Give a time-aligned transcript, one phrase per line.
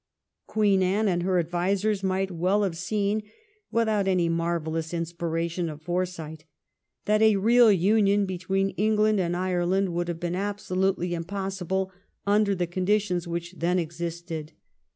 [0.47, 3.21] Queen Anne and her advisers might well have seen,
[3.69, 6.43] without any marvellous inspiration of foresight,
[7.05, 11.91] that a real union between England and Ireland would have been absolutely impossible
[12.25, 14.53] under the conditions which then existed.